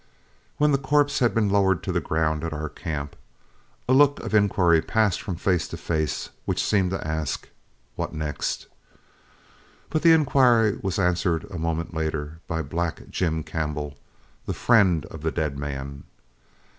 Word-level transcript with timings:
When 0.57 0.71
the 0.71 0.79
corpse 0.79 1.19
had 1.19 1.35
been 1.35 1.49
lowered 1.51 1.83
to 1.83 1.91
the 1.91 2.01
ground 2.01 2.43
at 2.43 2.53
our 2.53 2.69
camp, 2.69 3.15
a 3.87 3.93
look 3.93 4.19
of 4.21 4.33
inquiry 4.33 4.81
passed 4.81 5.21
from 5.21 5.35
face 5.35 5.67
to 5.67 5.77
face 5.77 6.29
which 6.45 6.63
seemed 6.65 6.89
to 6.89 7.07
ask, 7.07 7.49
"What 7.95 8.11
next?" 8.11 8.65
But 9.91 10.01
the 10.01 10.13
inquiry 10.13 10.79
was 10.81 10.97
answered 10.97 11.45
a 11.51 11.59
moment 11.59 11.93
later 11.93 12.39
by 12.47 12.63
Black 12.63 13.09
Jim 13.11 13.43
Campbell, 13.43 13.95
the 14.47 14.55
friend 14.55 15.05
of 15.05 15.21
the 15.21 15.31
dead 15.31 15.55
man. 15.59 16.05